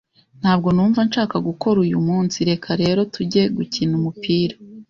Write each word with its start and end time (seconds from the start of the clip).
Ntabwo 0.41 0.67
numva 0.75 0.99
nshaka 1.07 1.37
gukora 1.47 1.77
uyu 1.85 1.99
munsi, 2.07 2.37
reka 2.49 2.69
rero 2.81 2.99
tujye 3.13 3.43
gukina 3.55 3.93
umupira. 3.99 4.55